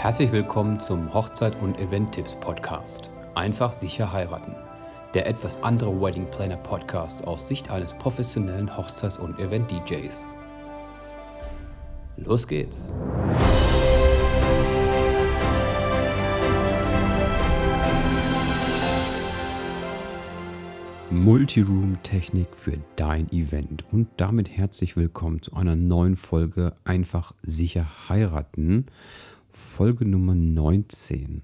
[0.00, 3.10] Herzlich willkommen zum Hochzeit- und Event-Tipps Podcast.
[3.34, 4.56] Einfach sicher heiraten.
[5.12, 10.34] Der etwas andere Wedding Planner Podcast aus Sicht eines professionellen Hochzeits- und Event-DJs.
[12.16, 12.94] Los geht's!
[21.10, 28.86] Multiroom-Technik für dein Event und damit herzlich willkommen zu einer neuen Folge Einfach sicher heiraten.
[29.60, 31.42] Folge Nummer 19.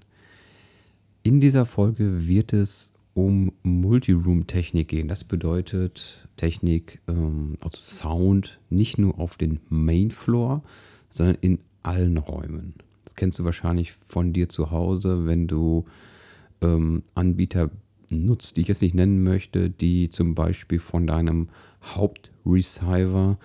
[1.23, 5.07] In dieser Folge wird es um Multiroom-Technik gehen.
[5.07, 10.63] Das bedeutet Technik, also Sound, nicht nur auf den Main Floor,
[11.09, 12.73] sondern in allen Räumen.
[13.05, 15.85] Das kennst du wahrscheinlich von dir zu Hause, wenn du
[16.61, 17.71] ähm, Anbieter
[18.09, 21.49] nutzt, die ich jetzt nicht nennen möchte, die zum Beispiel von deinem
[21.83, 23.37] Hauptreceiver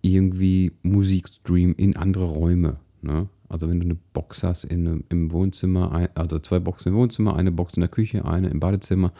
[0.00, 2.76] irgendwie Musik streamen in andere Räume.
[3.00, 3.28] Ne?
[3.52, 7.52] Also wenn du eine Box hast in, im Wohnzimmer, also zwei Boxen im Wohnzimmer, eine
[7.52, 9.12] Box in der Küche, eine im Badezimmer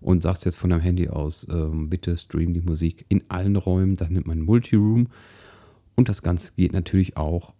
[0.00, 3.96] und sagst jetzt von deinem Handy aus, ähm, bitte stream die Musik in allen Räumen,
[3.96, 5.08] das nennt man Multiroom.
[5.96, 7.52] Und das Ganze geht natürlich auch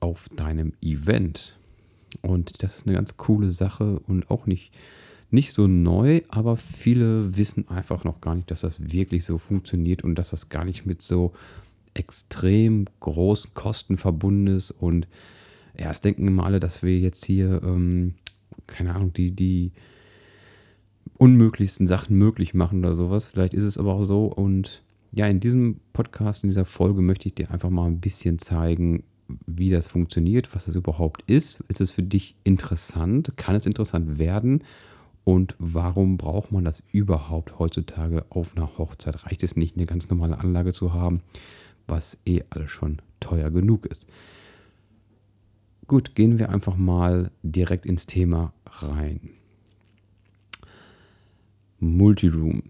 [0.00, 1.56] auf deinem Event.
[2.20, 4.72] Und das ist eine ganz coole Sache und auch nicht,
[5.30, 10.02] nicht so neu, aber viele wissen einfach noch gar nicht, dass das wirklich so funktioniert
[10.02, 11.32] und dass das gar nicht mit so
[11.94, 15.06] extrem großen Kosten verbunden ist und
[15.78, 18.14] ja, es denken immer alle, dass wir jetzt hier, ähm,
[18.66, 19.72] keine Ahnung, die, die
[21.18, 23.26] unmöglichsten Sachen möglich machen oder sowas.
[23.26, 24.26] Vielleicht ist es aber auch so.
[24.26, 28.38] Und ja, in diesem Podcast, in dieser Folge möchte ich dir einfach mal ein bisschen
[28.38, 29.02] zeigen,
[29.46, 31.60] wie das funktioniert, was das überhaupt ist.
[31.68, 33.32] Ist es für dich interessant?
[33.36, 34.64] Kann es interessant werden?
[35.24, 39.26] Und warum braucht man das überhaupt heutzutage auf einer Hochzeit?
[39.26, 41.20] Reicht es nicht, eine ganz normale Anlage zu haben,
[41.86, 44.08] was eh alles schon teuer genug ist?
[45.90, 49.30] Gut, gehen wir einfach mal direkt ins Thema rein.
[51.80, 52.62] Multiroom.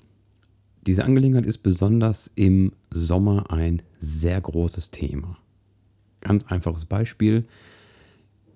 [0.87, 5.37] Diese Angelegenheit ist besonders im Sommer ein sehr großes Thema.
[6.23, 7.45] Ganz einfaches Beispiel.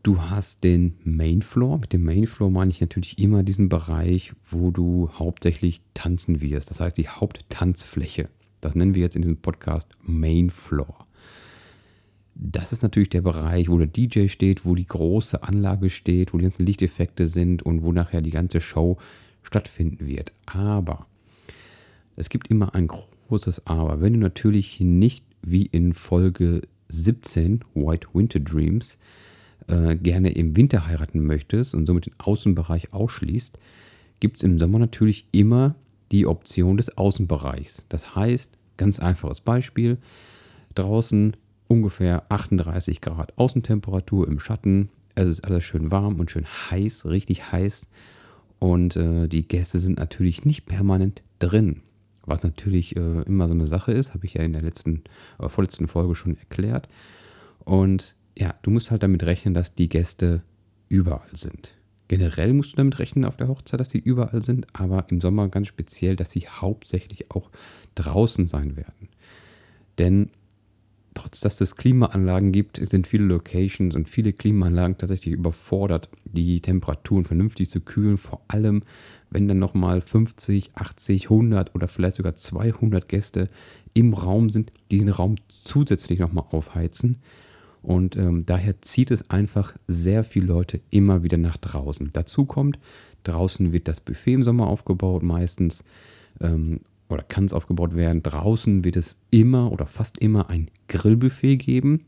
[0.03, 1.81] Du hast den Main Floor.
[1.81, 6.71] Mit dem Main Floor meine ich natürlich immer diesen Bereich, wo du hauptsächlich tanzen wirst.
[6.71, 8.31] Das heißt die Haupttanzfläche.
[8.63, 11.07] Das nennen wir jetzt in diesem Podcast Main Floor.
[12.34, 16.39] Das ist natürlich der Bereich, wo der DJ steht, wo die große Anlage steht, wo
[16.39, 18.99] die ganzen Lichteffekte sind und wo nachher die ganze Show
[19.43, 20.33] stattfinden wird.
[20.47, 21.06] Aber
[22.17, 24.00] es gibt immer ein großes Aber.
[24.00, 28.99] Wenn du natürlich nicht wie in Folge 17 White Winter Dreams
[29.69, 33.59] äh, gerne im Winter heiraten möchtest und somit den Außenbereich ausschließt,
[34.21, 35.75] gibt es im Sommer natürlich immer
[36.12, 37.87] die Option des Außenbereichs.
[37.89, 39.99] Das heißt, ganz einfaches Beispiel,
[40.75, 41.37] draußen
[41.69, 44.91] ungefähr 38 Grad Außentemperatur im Schatten.
[45.15, 47.89] Es ist alles schön warm und schön heiß, richtig heiß.
[48.59, 51.83] Und äh, die Gäste sind natürlich nicht permanent drin.
[52.27, 55.03] Was natürlich äh, immer so eine Sache ist, habe ich ja in der letzten,
[55.39, 56.89] äh, vorletzten Folge schon erklärt.
[57.65, 60.43] Und ja, du musst halt damit rechnen, dass die Gäste
[60.89, 61.75] überall sind.
[62.09, 65.49] Generell musst du damit rechnen auf der Hochzeit, dass sie überall sind, aber im Sommer
[65.49, 67.51] ganz speziell, dass sie hauptsächlich auch
[67.95, 69.09] draußen sein werden.
[69.99, 70.31] Denn
[71.15, 77.25] trotz dass es Klimaanlagen gibt, sind viele Locations und viele Klimaanlagen tatsächlich überfordert, die Temperaturen
[77.25, 78.19] vernünftig zu kühlen.
[78.19, 78.83] Vor allem,
[79.31, 83.49] wenn dann nochmal 50, 80, 100 oder vielleicht sogar 200 Gäste
[83.95, 87.19] im Raum sind, die den Raum zusätzlich nochmal aufheizen.
[87.83, 92.11] Und ähm, daher zieht es einfach sehr viele Leute immer wieder nach draußen.
[92.13, 92.79] Dazu kommt,
[93.25, 95.85] draußen wird das Buffet im Sommer aufgebaut meistens.
[96.41, 98.23] Ähm, oder kann es aufgebaut werden.
[98.23, 102.07] Draußen wird es immer oder fast immer ein Grillbuffet geben.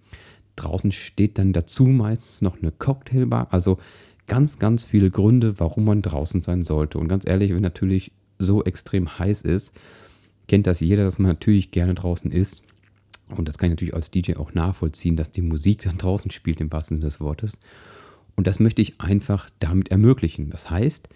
[0.57, 3.49] Draußen steht dann dazu meistens noch eine Cocktailbar.
[3.51, 3.79] Also
[4.27, 6.99] ganz, ganz viele Gründe, warum man draußen sein sollte.
[6.99, 9.73] Und ganz ehrlich, wenn natürlich so extrem heiß ist,
[10.49, 12.63] kennt das jeder, dass man natürlich gerne draußen ist.
[13.29, 16.61] Und das kann ich natürlich als DJ auch nachvollziehen, dass die Musik dann draußen spielt,
[16.61, 17.61] im wahrsten Sinne des Wortes.
[18.37, 20.51] Und das möchte ich einfach damit ermöglichen.
[20.51, 21.09] Das heißt,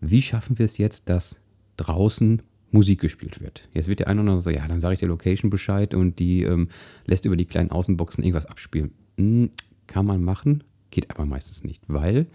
[0.00, 1.40] wie schaffen wir es jetzt, dass
[1.76, 2.42] draußen
[2.76, 3.68] Musik gespielt wird.
[3.72, 6.18] Jetzt wird der eine oder andere sagen, ja, dann sage ich der Location Bescheid und
[6.18, 6.68] die ähm,
[7.06, 8.92] lässt über die kleinen Außenboxen irgendwas abspielen.
[9.16, 9.50] Hm,
[9.86, 12.26] kann man machen, geht aber meistens nicht, weil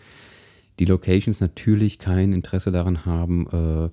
[0.79, 3.89] die Locations natürlich kein Interesse daran haben, äh,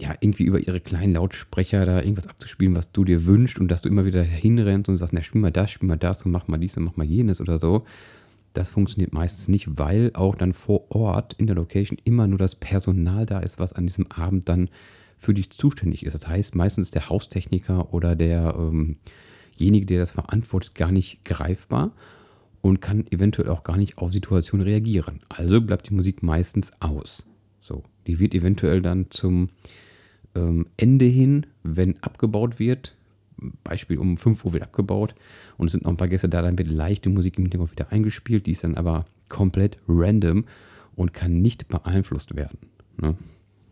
[0.00, 3.82] ja, irgendwie über ihre kleinen Lautsprecher da irgendwas abzuspielen, was du dir wünschst und dass
[3.82, 6.46] du immer wieder hinrennst und sagst, na, spiel mal das, spiel mal das und mach
[6.46, 7.84] mal dies und mach mal jenes oder so.
[8.52, 12.54] Das funktioniert meistens nicht, weil auch dann vor Ort in der Location immer nur das
[12.54, 14.70] Personal da ist, was an diesem Abend dann
[15.20, 16.14] für dich zuständig ist.
[16.14, 18.96] Das heißt, meistens der Haustechniker oder derjenige,
[19.58, 21.92] ähm der das verantwortet, gar nicht greifbar.
[22.62, 25.20] und kann eventuell auch gar nicht auf Situationen reagieren.
[25.30, 27.22] Also bleibt die Musik meistens aus.
[27.62, 29.48] So, die wird eventuell dann zum
[30.34, 32.94] ähm, Ende hin, wenn abgebaut wird,
[33.64, 35.14] Beispiel um 5 Uhr wird abgebaut
[35.56, 37.90] und es sind noch ein paar Gäste da, dann wird leichte Musik im Hintergrund wieder
[37.90, 40.44] eingespielt, die ist dann aber komplett random
[40.96, 42.58] und kann nicht beeinflusst werden.
[43.00, 43.16] Ne?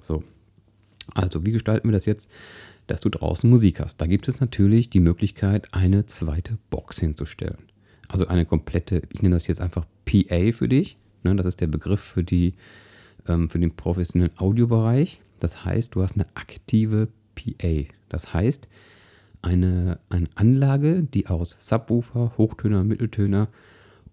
[0.01, 0.25] So,
[1.15, 2.31] also wie gestalten wir das jetzt,
[2.87, 4.01] dass du draußen Musik hast?
[4.01, 7.59] Da gibt es natürlich die Möglichkeit, eine zweite Box hinzustellen.
[8.09, 10.97] Also eine komplette, ich nenne das jetzt einfach PA für dich.
[11.23, 11.37] Ne?
[11.37, 12.55] Das ist der Begriff für, die,
[13.27, 15.21] ähm, für den professionellen Audiobereich.
[15.41, 17.85] Das heißt, du hast eine aktive PA.
[18.09, 18.69] Das heißt,
[19.43, 23.49] eine, eine Anlage, die aus Subwoofer, Hochtöner, Mitteltöner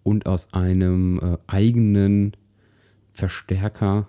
[0.03, 2.33] und aus einem äh, eigenen
[3.13, 4.07] Verstärker,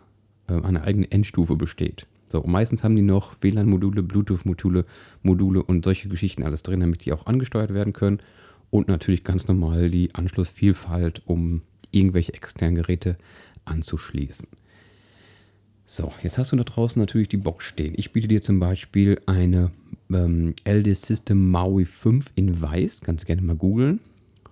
[0.48, 2.06] äh, einer eigenen Endstufe besteht.
[2.36, 4.84] So, meistens haben die noch WLAN-Module, Bluetooth-Module
[5.22, 8.20] Module und solche Geschichten alles drin, damit die auch angesteuert werden können.
[8.68, 11.62] Und natürlich ganz normal die Anschlussvielfalt, um
[11.92, 13.16] irgendwelche externen Geräte
[13.64, 14.48] anzuschließen.
[15.86, 17.94] So, jetzt hast du da draußen natürlich die Box stehen.
[17.96, 19.70] Ich biete dir zum Beispiel eine
[20.12, 23.00] ähm, LD System Maui 5 in weiß.
[23.00, 24.00] Kannst du gerne mal googeln.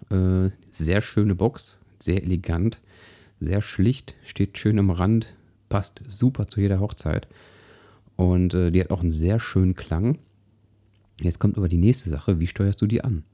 [0.08, 2.80] Äh, sehr schöne Box, sehr elegant,
[3.40, 5.34] sehr schlicht, steht schön am Rand,
[5.68, 7.28] passt super zu jeder Hochzeit.
[8.16, 10.18] Und äh, die hat auch einen sehr schönen Klang.
[11.20, 13.24] Jetzt kommt aber die nächste Sache, wie steuerst du die an?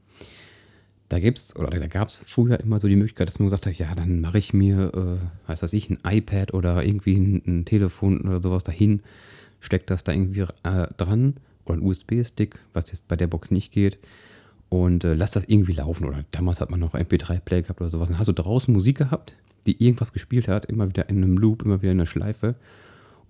[1.09, 3.79] Da gibt's oder da gab es früher immer so die Möglichkeit, dass man gesagt hat,
[3.79, 7.65] ja, dann mache ich mir, äh, weiß was ich, ein iPad oder irgendwie ein, ein
[7.65, 9.03] Telefon oder sowas dahin,
[9.59, 11.35] steckt das da irgendwie äh, dran
[11.65, 13.99] oder ein USB-Stick, was jetzt bei der Box nicht geht
[14.71, 16.07] und äh, lass das irgendwie laufen.
[16.07, 18.09] Oder damals hat man noch MP3-Player gehabt oder sowas.
[18.09, 19.35] Dann hast du draußen Musik gehabt,
[19.67, 22.55] die irgendwas gespielt hat, immer wieder in einem Loop, immer wieder in einer Schleife.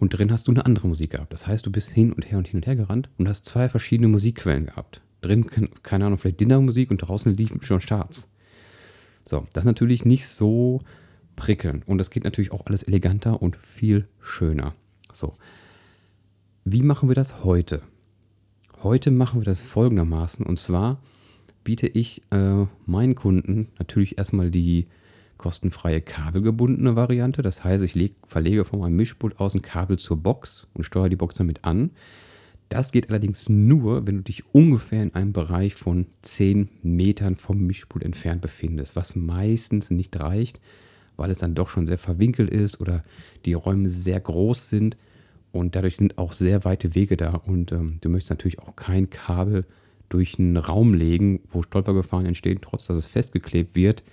[0.00, 1.32] Und drin hast du eine andere Musik gehabt.
[1.32, 3.68] Das heißt, du bist hin und her und hin und her gerannt und hast zwei
[3.68, 5.46] verschiedene Musikquellen gehabt drin,
[5.82, 8.32] keine Ahnung, vielleicht Dinnermusik und draußen lief schon Charts.
[9.24, 10.80] So, das ist natürlich nicht so
[11.36, 14.74] prickelnd und das geht natürlich auch alles eleganter und viel schöner.
[15.12, 15.34] So,
[16.64, 17.82] wie machen wir das heute?
[18.82, 21.02] Heute machen wir das folgendermaßen und zwar
[21.64, 24.86] biete ich äh, meinen Kunden natürlich erstmal die
[25.40, 27.40] kostenfreie kabelgebundene Variante.
[27.40, 31.08] Das heißt, ich leg, verlege von meinem Mischpult aus ein Kabel zur Box und steuere
[31.08, 31.92] die Box damit an.
[32.68, 37.66] Das geht allerdings nur, wenn du dich ungefähr in einem Bereich von 10 Metern vom
[37.66, 40.60] Mischpult entfernt befindest, was meistens nicht reicht,
[41.16, 43.02] weil es dann doch schon sehr verwinkelt ist oder
[43.46, 44.98] die Räume sehr groß sind
[45.52, 49.08] und dadurch sind auch sehr weite Wege da und ähm, du möchtest natürlich auch kein
[49.08, 49.64] Kabel
[50.10, 54.04] durch einen Raum legen, wo Stolpergefahren entstehen, trotz dass es festgeklebt wird,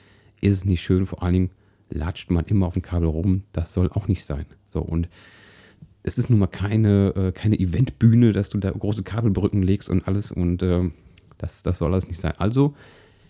[0.41, 1.05] ist es nicht schön.
[1.05, 1.49] Vor allen Dingen
[1.89, 3.43] latscht man immer auf dem Kabel rum.
[3.53, 4.45] Das soll auch nicht sein.
[4.69, 5.07] So und
[6.03, 10.07] es ist nun mal keine, äh, keine Eventbühne, dass du da große Kabelbrücken legst und
[10.07, 10.89] alles und äh,
[11.37, 12.33] das, das soll alles nicht sein.
[12.37, 12.75] Also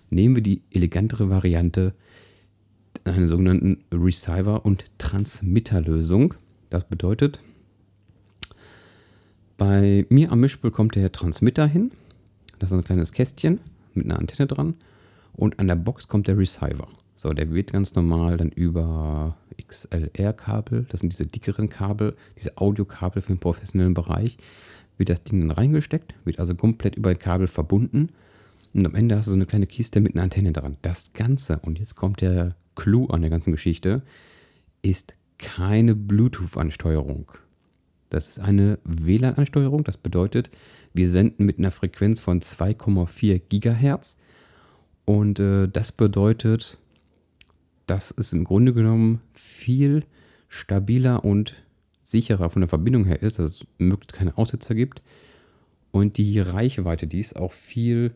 [0.10, 1.94] nehmen wir die elegantere Variante,
[3.04, 6.36] eine sogenannten Receiver- und Transmitterlösung.
[6.70, 7.42] Das bedeutet,
[9.58, 11.92] bei mir am Mischpult kommt der Transmitter hin.
[12.60, 13.60] Das ist ein kleines Kästchen
[13.94, 14.76] mit einer Antenne dran.
[15.38, 16.88] Und an der Box kommt der Receiver.
[17.16, 23.22] So, der wird ganz normal dann über XLR-Kabel, das sind diese dickeren Kabel, diese Audiokabel
[23.22, 24.38] für den professionellen Bereich,
[24.98, 28.10] wird das Ding dann reingesteckt, wird also komplett über ein Kabel verbunden
[28.74, 30.78] und am Ende hast du so eine kleine Kiste mit einer Antenne dran.
[30.84, 34.04] Das Ganze, und jetzt kommt der Clou an der ganzen Geschichte,
[34.84, 37.32] ist keine Bluetooth-Ansteuerung.
[38.10, 40.52] Das ist eine WLAN-Ansteuerung, das bedeutet,
[40.94, 44.18] wir senden mit einer Frequenz von 2,4 Gigahertz
[45.08, 46.78] und äh, das bedeutet,
[47.86, 50.04] dass es im Grunde genommen viel
[50.50, 51.56] stabiler und
[52.04, 55.02] sicherer von der Verbindung her ist, dass es möglichst keine Aussetzer gibt.
[55.92, 58.16] Und die Reichweite, die ist auch viel,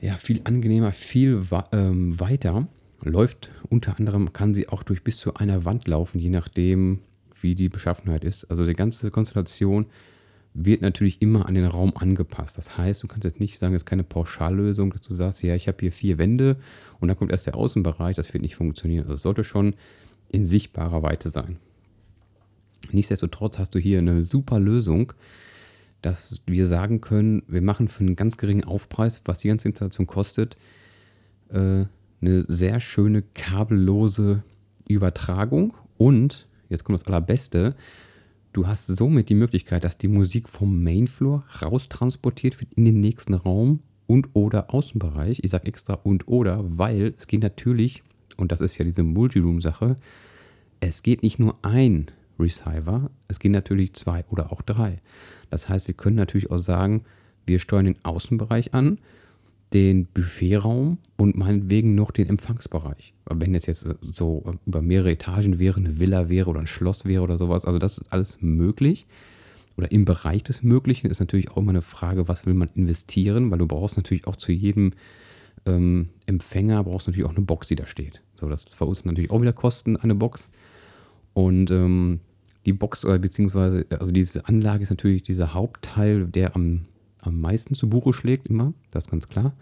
[0.00, 2.68] ja, viel angenehmer, viel ähm, weiter.
[3.02, 7.00] Läuft unter anderem, kann sie auch durch bis zu einer Wand laufen, je nachdem,
[7.40, 8.44] wie die Beschaffenheit ist.
[8.44, 9.86] Also die ganze Konstellation
[10.52, 12.58] wird natürlich immer an den Raum angepasst.
[12.58, 15.54] Das heißt, du kannst jetzt nicht sagen, es ist keine Pauschallösung, dass du sagst, ja,
[15.54, 16.56] ich habe hier vier Wände
[16.98, 18.16] und dann kommt erst der Außenbereich.
[18.16, 19.04] Das wird nicht funktionieren.
[19.04, 19.74] Also es sollte schon
[20.28, 21.58] in sichtbarer Weite sein.
[22.90, 25.12] Nichtsdestotrotz hast du hier eine super Lösung,
[26.02, 30.06] dass wir sagen können, wir machen für einen ganz geringen Aufpreis, was die ganze Installation
[30.06, 30.56] kostet,
[31.50, 31.84] äh,
[32.22, 34.42] eine sehr schöne kabellose
[34.88, 37.76] Übertragung und, jetzt kommt das Allerbeste,
[38.52, 43.34] Du hast somit die Möglichkeit, dass die Musik vom Mainfloor raustransportiert wird in den nächsten
[43.34, 45.44] Raum und oder Außenbereich.
[45.44, 48.02] Ich sage extra und oder, weil es geht natürlich,
[48.36, 49.96] und das ist ja diese Multiroom-Sache,
[50.80, 55.00] es geht nicht nur ein Receiver, es gehen natürlich zwei oder auch drei.
[55.48, 57.04] Das heißt, wir können natürlich auch sagen,
[57.46, 58.98] wir steuern den Außenbereich an,
[59.72, 63.14] den Buffetraum und meinetwegen noch den Empfangsbereich.
[63.26, 67.22] Wenn es jetzt so über mehrere Etagen wäre, eine Villa wäre oder ein Schloss wäre
[67.22, 69.06] oder sowas, also das ist alles möglich.
[69.76, 73.50] Oder im Bereich des Möglichen ist natürlich auch immer eine Frage, was will man investieren,
[73.50, 74.92] weil du brauchst natürlich auch zu jedem
[75.66, 78.20] ähm, Empfänger brauchst natürlich auch eine Box, die da steht.
[78.34, 80.50] So, das verursacht natürlich auch wieder Kosten, eine Box.
[81.32, 82.20] Und ähm,
[82.66, 86.86] die Box, oder beziehungsweise, also diese Anlage ist natürlich dieser Hauptteil, der am
[87.22, 89.52] am meisten zu Buche schlägt, immer, das ist ganz klar.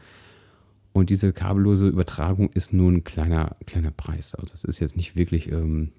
[0.93, 4.35] Und diese kabellose Übertragung ist nur ein kleiner, kleiner Preis.
[4.35, 5.93] Also es ist jetzt nicht wirklich ähm,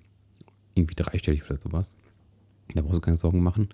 [0.75, 1.93] irgendwie dreistellig oder sowas.
[2.73, 3.69] Da brauchst du keine Sorgen machen.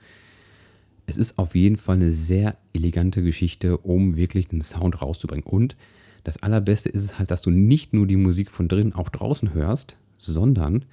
[1.07, 5.45] Es ist auf jeden Fall eine sehr elegante Geschichte, um wirklich den Sound rauszubringen.
[5.45, 5.75] Und
[6.23, 9.53] das Allerbeste ist es halt, dass du nicht nur die Musik von drinnen auch draußen
[9.53, 10.85] hörst, sondern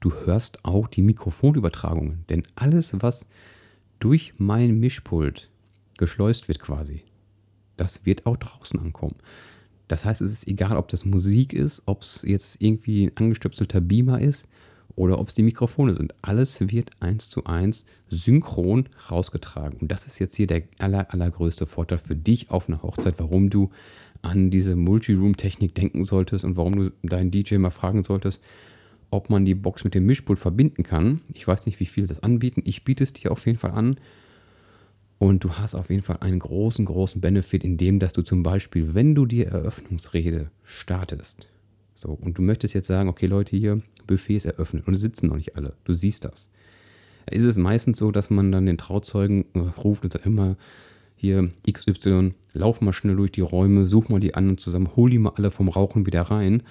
[0.00, 2.24] du hörst auch die Mikrofonübertragungen.
[2.28, 3.26] Denn alles, was
[4.00, 5.49] durch mein Mischpult
[6.00, 7.02] geschleust wird quasi.
[7.76, 9.14] Das wird auch draußen ankommen.
[9.86, 13.80] Das heißt, es ist egal, ob das Musik ist, ob es jetzt irgendwie ein angestöpselter
[13.80, 14.48] Beamer ist
[14.96, 16.14] oder ob es die Mikrofone sind.
[16.22, 19.78] Alles wird eins zu eins synchron rausgetragen.
[19.80, 23.50] Und das ist jetzt hier der aller, allergrößte Vorteil für dich auf einer Hochzeit, warum
[23.50, 23.70] du
[24.22, 28.40] an diese Multi-Room-Technik denken solltest und warum du deinen DJ mal fragen solltest,
[29.10, 31.20] ob man die Box mit dem Mischpult verbinden kann.
[31.34, 32.62] Ich weiß nicht, wie viel das anbieten.
[32.64, 33.96] Ich biete es dir auf jeden Fall an.
[35.20, 38.42] Und du hast auf jeden Fall einen großen, großen Benefit in dem, dass du zum
[38.42, 41.46] Beispiel, wenn du die Eröffnungsrede startest,
[41.94, 45.26] so, und du möchtest jetzt sagen, okay, Leute, hier, Buffet ist eröffnet und es sitzen
[45.26, 46.48] noch nicht alle, du siehst das.
[47.26, 50.56] Da ist es meistens so, dass man dann den Trauzeugen äh, ruft und sagt immer,
[51.16, 55.18] hier, XY, lauf mal schnell durch die Räume, such mal die anderen zusammen, hol die
[55.18, 56.62] mal alle vom Rauchen wieder rein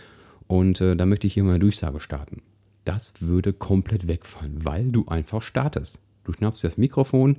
[0.47, 2.41] und äh, da möchte ich hier mal eine Durchsage starten.
[2.83, 5.99] Das würde komplett wegfallen, weil du einfach startest.
[6.23, 7.37] Du schnappst das Mikrofon,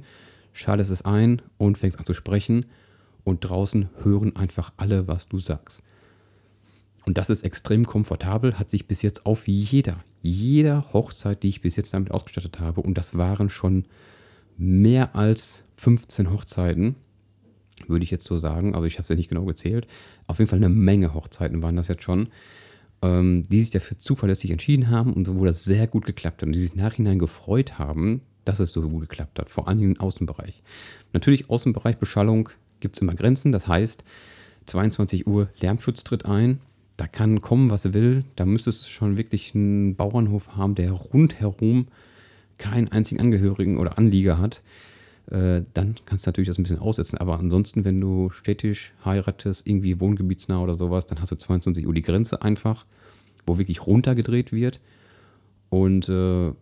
[0.53, 2.67] schaltest es ein und fängst an zu sprechen
[3.25, 5.83] und draußen hören einfach alle, was du sagst.
[7.07, 11.63] Und das ist extrem komfortabel, hat sich bis jetzt auf jeder, jeder Hochzeit, die ich
[11.63, 13.87] bis jetzt damit ausgestattet habe, und das waren schon
[14.59, 16.97] mehr als 15 Hochzeiten,
[17.89, 19.87] würde ich jetzt so sagen, also ich habe es ja nicht genau gezählt,
[20.27, 22.29] auf jeden Fall eine Menge Hochzeiten waren das jetzt schon,
[23.03, 26.53] ähm, die sich dafür zuverlässig entschieden haben und wo das sehr gut geklappt hat und
[26.53, 30.63] die sich nachhinein gefreut haben, dass es so gut geklappt hat, vor allem im Außenbereich.
[31.13, 32.49] Natürlich, Außenbereich Beschallung
[32.81, 34.05] gibt es immer Grenzen, das heißt,
[34.67, 36.61] 22 Uhr Lärmschutz tritt ein,
[36.97, 41.87] da kann kommen, was will, da müsstest du schon wirklich einen Bauernhof haben, der rundherum
[42.59, 44.63] keinen einzigen Angehörigen oder Anlieger hat.
[45.31, 47.17] Äh, dann kannst du natürlich das ein bisschen aussetzen.
[47.19, 51.95] Aber ansonsten, wenn du städtisch heiratest, irgendwie wohngebietsnah oder sowas, dann hast du 22 Uhr
[51.95, 52.85] die Grenze einfach,
[53.47, 54.81] wo wirklich runtergedreht wird.
[55.71, 56.53] Und äh,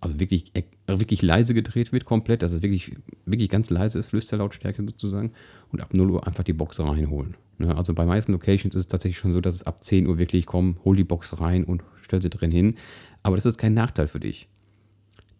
[0.00, 4.10] also wirklich, äh, wirklich leise gedreht wird komplett, dass es wirklich, wirklich ganz leise ist,
[4.10, 5.32] Flüsterlautstärke sozusagen,
[5.72, 7.36] und ab 0 Uhr einfach die Box reinholen.
[7.58, 7.76] Ne?
[7.76, 10.46] Also bei meisten Locations ist es tatsächlich schon so, dass es ab 10 Uhr wirklich
[10.46, 12.76] kommt, hol die Box rein und stell sie drin hin.
[13.22, 14.48] Aber das ist kein Nachteil für dich.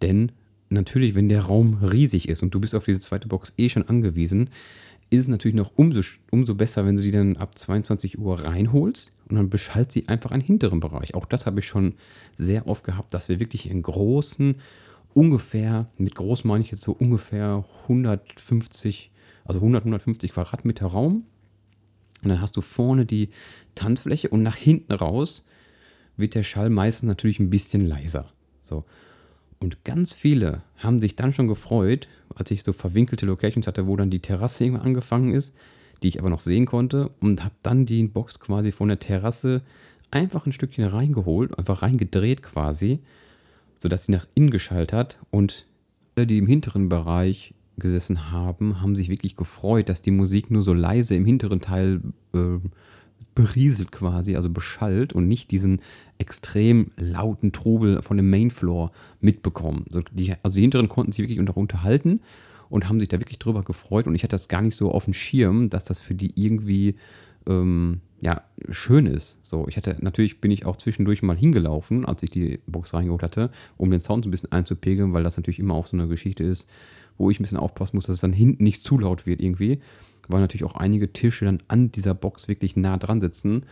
[0.02, 0.32] Denn
[0.70, 3.88] natürlich, wenn der Raum riesig ist und du bist auf diese zweite Box eh schon
[3.88, 4.50] angewiesen,
[5.10, 9.14] ist es natürlich noch umso, umso besser, wenn du die dann ab 22 Uhr reinholst
[9.28, 11.14] und dann beschallt sie einfach einen hinteren Bereich.
[11.14, 11.94] Auch das habe ich schon
[12.36, 14.56] sehr oft gehabt, dass wir wirklich in großen,
[15.14, 19.10] ungefähr, mit groß meine ich jetzt so ungefähr 150,
[19.44, 21.24] also 100, 150 Quadratmeter Raum.
[22.22, 23.30] Und dann hast du vorne die
[23.74, 25.46] Tanzfläche und nach hinten raus
[26.16, 28.32] wird der Schall meistens natürlich ein bisschen leiser.
[28.62, 28.84] So.
[29.60, 33.96] Und ganz viele haben sich dann schon gefreut, als ich so verwinkelte Locations hatte, wo
[33.96, 35.54] dann die Terrasse irgendwann angefangen ist,
[36.02, 39.62] die ich aber noch sehen konnte und habe dann die Box quasi von der Terrasse
[40.10, 43.00] einfach ein Stückchen reingeholt, einfach reingedreht quasi,
[43.76, 45.66] sodass sie nach innen geschaltet hat und
[46.16, 50.62] alle, die im hinteren Bereich gesessen haben, haben sich wirklich gefreut, dass die Musik nur
[50.62, 52.00] so leise im hinteren Teil
[52.34, 52.58] äh,
[53.34, 55.80] berieselt quasi, also beschallt und nicht diesen
[56.18, 58.90] extrem lauten Trubel von dem Mainfloor
[59.20, 59.84] mitbekommen.
[59.88, 62.20] Also die, also die hinteren konnten sich wirklich unterhalten
[62.70, 64.06] und haben sich da wirklich drüber gefreut.
[64.06, 66.96] Und ich hatte das gar nicht so auf dem Schirm, dass das für die irgendwie
[67.46, 69.38] ähm, ja, schön ist.
[69.42, 73.22] So, ich hatte, natürlich bin ich auch zwischendurch mal hingelaufen, als ich die Box reingeholt
[73.22, 76.08] hatte, um den Sound so ein bisschen einzupegeln, weil das natürlich immer auch so eine
[76.08, 76.68] Geschichte ist,
[77.16, 79.80] wo ich ein bisschen aufpassen muss, dass es dann hinten nicht zu laut wird irgendwie.
[80.28, 83.64] Weil natürlich auch einige Tische dann an dieser Box wirklich nah dran sitzen.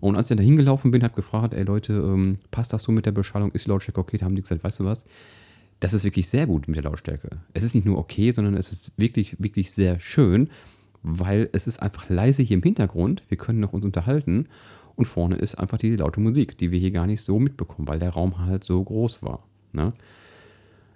[0.00, 2.92] Und als ich dann da hingelaufen bin, habe gefragt, ey Leute, ähm, passt das so
[2.92, 3.52] mit der Beschallung?
[3.52, 4.16] Ist die Lautstärke okay?
[4.16, 5.04] Da haben die gesagt, weißt du was?
[5.80, 7.30] Das ist wirklich sehr gut mit der Lautstärke.
[7.54, 10.50] Es ist nicht nur okay, sondern es ist wirklich, wirklich sehr schön,
[11.02, 13.22] weil es ist einfach leise hier im Hintergrund.
[13.28, 14.46] Wir können noch uns unterhalten
[14.94, 17.98] und vorne ist einfach die laute Musik, die wir hier gar nicht so mitbekommen, weil
[17.98, 19.46] der Raum halt so groß war.
[19.72, 19.94] Ne?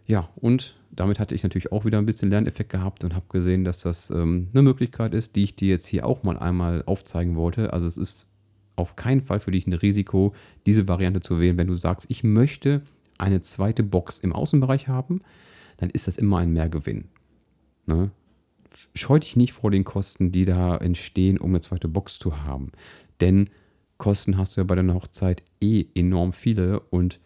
[0.06, 3.64] Ja, und damit hatte ich natürlich auch wieder ein bisschen Lerneffekt gehabt und habe gesehen,
[3.64, 7.36] dass das ähm, eine Möglichkeit ist, die ich dir jetzt hier auch mal einmal aufzeigen
[7.36, 7.72] wollte.
[7.72, 8.30] Also es ist
[8.76, 10.34] auf keinen Fall für dich ein Risiko,
[10.66, 11.56] diese Variante zu wählen.
[11.56, 12.82] Wenn du sagst, ich möchte
[13.24, 15.22] eine zweite Box im Außenbereich haben,
[15.78, 17.08] dann ist das immer ein Mehrgewinn.
[17.86, 18.10] Ne?
[18.94, 22.72] Scheu dich nicht vor den Kosten, die da entstehen, um eine zweite Box zu haben.
[23.20, 23.50] Denn
[23.98, 27.20] Kosten hast du ja bei der Hochzeit eh enorm viele und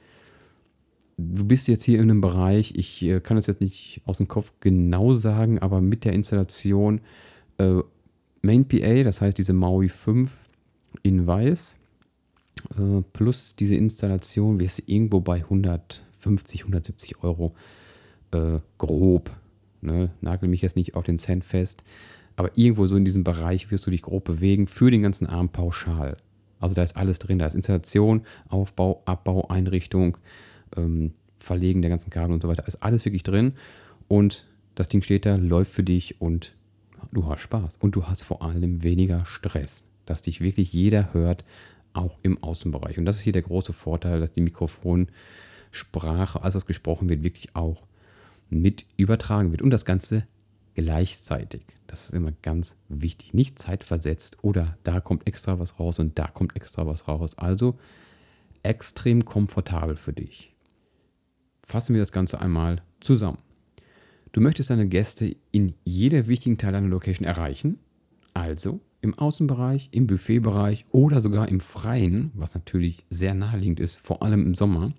[1.16, 4.28] du bist jetzt hier in einem Bereich, ich äh, kann das jetzt nicht aus dem
[4.28, 7.00] Kopf genau sagen, aber mit der Installation
[7.58, 7.80] äh,
[8.42, 10.30] Main PA, das heißt diese Maui 5
[11.02, 11.77] in weiß,
[12.78, 17.54] äh, plus diese Installation, wirst du irgendwo bei 150, 170 Euro
[18.32, 19.30] äh, grob.
[19.80, 20.10] Ne?
[20.20, 21.84] Nagel mich jetzt nicht auf den Cent fest,
[22.36, 25.48] aber irgendwo so in diesem Bereich wirst du dich grob bewegen für den ganzen Arm
[25.48, 26.16] pauschal.
[26.60, 30.18] Also da ist alles drin, da ist Installation, Aufbau, Abbau, Einrichtung,
[30.76, 32.66] ähm, Verlegen der ganzen Kabel und so weiter.
[32.66, 33.52] Ist alles wirklich drin
[34.08, 36.54] und das Ding steht da, läuft für dich und
[37.12, 37.78] du hast Spaß.
[37.80, 41.44] Und du hast vor allem weniger Stress, dass dich wirklich jeder hört,
[41.98, 42.98] auch im Außenbereich.
[42.98, 47.54] Und das ist hier der große Vorteil, dass die Mikrofonsprache, als das gesprochen wird, wirklich
[47.54, 47.86] auch
[48.48, 49.62] mit übertragen wird.
[49.62, 50.26] Und das Ganze
[50.74, 51.62] gleichzeitig.
[51.88, 53.34] Das ist immer ganz wichtig.
[53.34, 57.36] Nicht zeitversetzt oder da kommt extra was raus und da kommt extra was raus.
[57.36, 57.76] Also
[58.62, 60.54] extrem komfortabel für dich.
[61.64, 63.38] Fassen wir das Ganze einmal zusammen.
[64.30, 67.80] Du möchtest deine Gäste in jeder wichtigen Teil deiner Location erreichen,
[68.32, 74.22] also im Außenbereich, im Buffetbereich oder sogar im Freien, was natürlich sehr naheliegend ist, vor
[74.22, 74.92] allem im Sommer.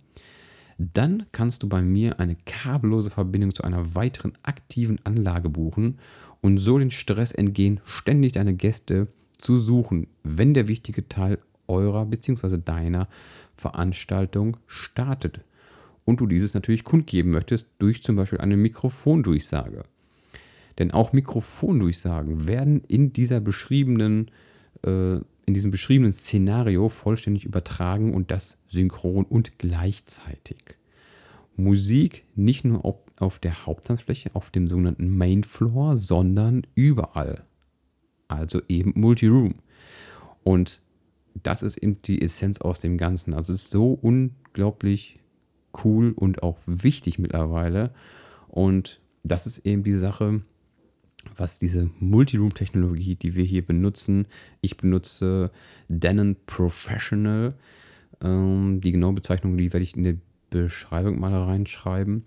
[0.77, 5.99] Dann kannst du bei mir eine kabellose Verbindung zu einer weiteren aktiven Anlage buchen
[6.41, 12.05] und so den Stress entgehen, ständig deine Gäste zu suchen, wenn der wichtige Teil eurer
[12.05, 12.57] bzw.
[12.57, 13.09] deiner
[13.55, 15.41] Veranstaltung startet
[16.05, 19.83] und du dieses natürlich kundgeben möchtest durch zum Beispiel eine Mikrofondurchsage.
[20.79, 24.31] Denn auch Mikrofondurchsagen werden in dieser beschriebenen,
[24.83, 30.77] äh, in diesem beschriebenen Szenario vollständig übertragen und das synchron und gleichzeitig.
[31.57, 37.43] Musik nicht nur auf, auf der Haupttanzfläche, auf dem sogenannten Main Floor, sondern überall.
[38.29, 39.55] Also eben Multiroom.
[40.43, 40.81] Und
[41.33, 43.33] das ist eben die Essenz aus dem Ganzen.
[43.33, 45.19] Also es ist so unglaublich
[45.83, 47.91] cool und auch wichtig mittlerweile.
[48.47, 50.41] Und das ist eben die Sache,
[51.35, 54.27] was diese Multiroom-Technologie, die wir hier benutzen.
[54.61, 55.51] Ich benutze
[55.87, 57.53] Denon Professional.
[58.21, 62.25] Ähm, die genaue Bezeichnung, die werde ich in die Beschreibung mal reinschreiben.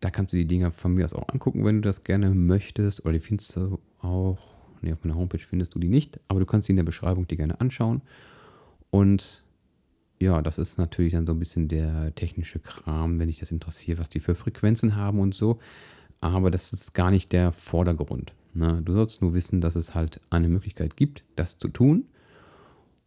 [0.00, 3.04] Da kannst du die Dinger von mir aus auch angucken, wenn du das gerne möchtest.
[3.04, 4.38] Oder die findest du auch,
[4.82, 7.26] ne, auf meiner Homepage findest du die nicht, aber du kannst sie in der Beschreibung
[7.26, 8.02] die gerne anschauen.
[8.90, 9.42] Und
[10.20, 13.98] ja, das ist natürlich dann so ein bisschen der technische Kram, wenn dich das interessiert,
[13.98, 15.58] was die für Frequenzen haben und so.
[16.24, 18.32] Aber das ist gar nicht der Vordergrund.
[18.54, 18.80] Ne?
[18.82, 22.06] Du sollst nur wissen, dass es halt eine Möglichkeit gibt, das zu tun.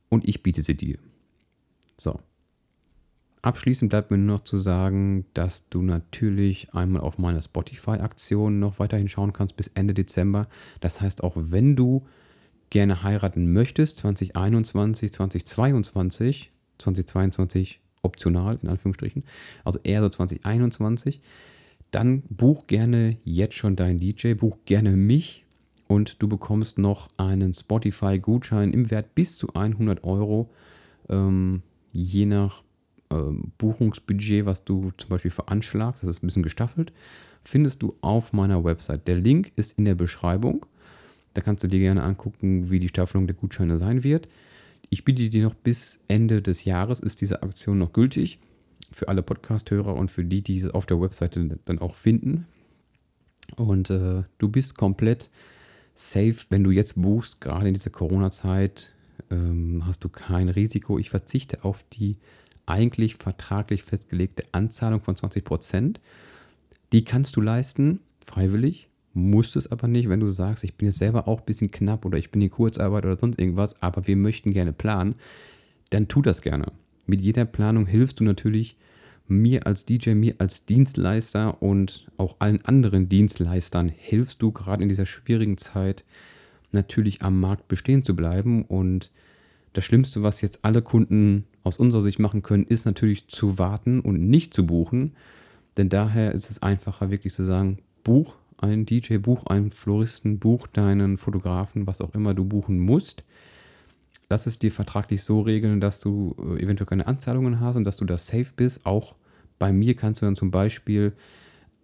[0.08, 1.00] Und ich biete sie dir.
[1.98, 2.20] So.
[3.42, 8.78] Abschließend bleibt mir nur noch zu sagen, dass du natürlich einmal auf meine Spotify-Aktion noch
[8.78, 10.48] weiterhin schauen kannst bis Ende Dezember.
[10.80, 12.06] Das heißt, auch wenn du
[12.70, 19.24] gerne heiraten möchtest, 2021, 2022, 2022 optional, in Anführungsstrichen,
[19.64, 21.20] also eher so 2021,
[21.92, 25.46] dann buch gerne jetzt schon deinen DJ, buch gerne mich
[25.88, 30.50] und du bekommst noch einen Spotify-Gutschein im Wert bis zu 100 Euro,
[31.10, 31.62] ähm,
[31.94, 32.64] je nach
[33.10, 36.92] ähm, Buchungsbudget, was du zum Beispiel veranschlagst, das ist ein bisschen gestaffelt,
[37.44, 39.08] findest du auf meiner Website.
[39.08, 40.66] Der Link ist in der Beschreibung.
[41.34, 44.28] Da kannst du dir gerne angucken, wie die Staffelung der Gutscheine sein wird.
[44.90, 48.40] Ich biete dir noch bis Ende des Jahres, ist diese Aktion noch gültig.
[48.92, 52.48] Für alle Podcast-Hörer und für die, die es auf der Webseite dann auch finden.
[53.56, 55.30] Und äh, du bist komplett
[55.96, 58.94] safe, wenn du jetzt buchst, gerade in dieser Corona-Zeit,
[59.32, 61.00] ähm, hast du kein Risiko.
[61.00, 62.18] Ich verzichte auf die
[62.66, 66.00] eigentlich vertraglich festgelegte Anzahlung von 20 Prozent.
[66.92, 71.00] Die kannst du leisten, freiwillig musst es aber nicht, wenn du sagst, ich bin jetzt
[71.00, 74.16] selber auch ein bisschen knapp oder ich bin in Kurzarbeit oder sonst irgendwas, aber wir
[74.16, 75.16] möchten gerne planen,
[75.90, 76.72] dann tu das gerne.
[77.08, 78.78] Mit jeder Planung hilfst du natürlich
[79.28, 84.90] mir als DJ, mir als Dienstleister und auch allen anderen Dienstleistern hilfst du gerade in
[84.90, 86.06] dieser schwierigen Zeit
[86.72, 88.64] natürlich am Markt bestehen zu bleiben.
[88.64, 89.12] Und
[89.74, 94.00] das Schlimmste, was jetzt alle Kunden aus unserer Sicht machen können, ist natürlich zu warten
[94.00, 95.14] und nicht zu buchen.
[95.78, 100.68] Denn daher ist es einfacher, wirklich zu sagen, buch einen DJ, buch einen Floristen, buch
[100.68, 103.24] deinen Fotografen, was auch immer du buchen musst.
[104.30, 107.98] Lass es dir vertraglich so regeln, dass du äh, eventuell keine Anzahlungen hast und dass
[107.98, 108.86] du da safe bist.
[108.86, 109.16] Auch
[109.58, 111.14] bei mir kannst du dann zum Beispiel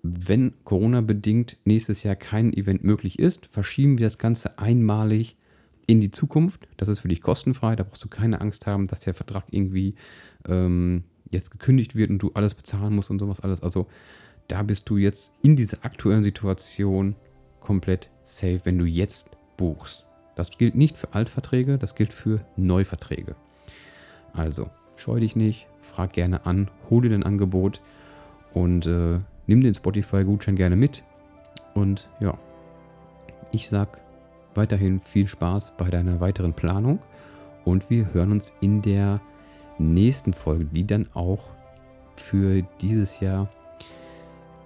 [0.04, 5.38] wenn Corona-bedingt nächstes Jahr kein Event möglich ist, verschieben wir das Ganze einmalig
[5.88, 6.68] in die Zukunft.
[6.76, 7.78] Das ist für dich kostenfrei.
[7.78, 9.96] Da brauchst du keine Angst haben, dass der Vertrag irgendwie
[10.46, 13.64] ähm, jetzt gekündigt wird und du alles bezahlen musst und sowas alles.
[13.64, 13.88] Also
[14.50, 17.16] da bist du jetzt in dieser aktuellen Situation
[17.62, 20.03] komplett safe, wenn du jetzt buchst.
[20.36, 23.36] Das gilt nicht für Altverträge, das gilt für Neuverträge.
[24.34, 27.82] Also, scheu dich nicht, frag gerne an, hol dir dein Angebot
[28.54, 31.04] und äh, nimm den Spotify-Gutschein gerne mit.
[31.74, 32.38] Und ja,
[33.52, 34.02] ich sag
[34.56, 37.00] weiterhin viel Spaß bei deiner weiteren Planung
[37.66, 39.22] und wir hören uns in der
[39.78, 41.50] nächsten Folge, die dann auch
[42.16, 43.50] für dieses Jahr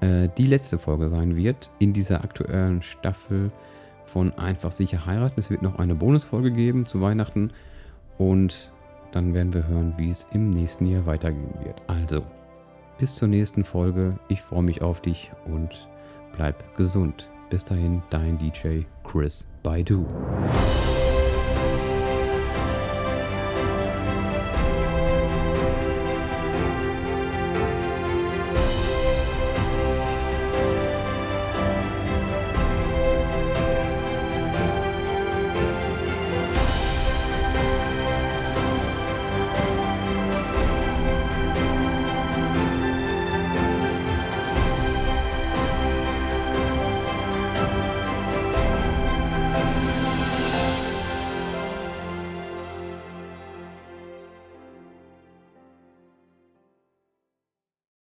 [0.02, 3.52] äh, die letzte Folge sein wird in dieser aktuellen Staffel
[4.08, 5.40] von Einfach sicher heiraten.
[5.40, 7.52] Es wird noch eine Bonusfolge geben zu Weihnachten
[8.18, 8.72] und
[9.12, 11.82] dann werden wir hören, wie es im nächsten Jahr weitergehen wird.
[11.88, 12.24] Also,
[12.98, 14.18] bis zur nächsten Folge.
[14.28, 15.88] Ich freue mich auf dich und
[16.36, 17.30] bleib gesund.
[17.50, 20.06] Bis dahin, dein DJ Chris Baidu.